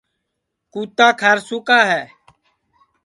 [0.71, 2.03] کُوتا کھارسو کا ہے